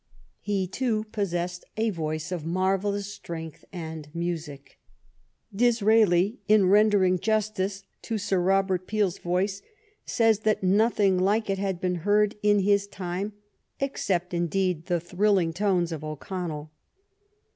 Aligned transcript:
He, 0.39 0.65
too, 0.65 1.03
pos 1.11 1.27
sessed 1.31 1.61
a 1.77 1.91
voice 1.91 2.31
of 2.31 2.43
marvellous 2.43 3.13
strength 3.13 3.63
and 3.71 4.07
music. 4.15 4.79
38 5.51 5.67
THE 5.67 5.71
STORY 5.71 6.01
OF 6.01 6.09
GLADSTONE'S 6.09 6.11
LIFE 6.15 6.19
Disraeli, 6.19 6.39
in 6.63 6.69
rendering 6.71 7.19
justice 7.19 7.83
to 8.01 8.17
Sir 8.17 8.39
Robert 8.41 8.87
Peels 8.87 9.19
voice, 9.19 9.61
says 10.03 10.39
that 10.39 10.63
nothing 10.63 11.19
like 11.19 11.51
it 11.51 11.59
had 11.59 11.79
been 11.79 11.95
heard 11.97 12.33
in 12.41 12.61
his 12.61 12.87
time, 12.87 13.33
"except, 13.79 14.33
indeed, 14.33 14.87
the 14.87 14.99
thrilling 14.99 15.53
tones 15.53 15.91
of 15.91 16.03
O'Connell." 16.03 16.71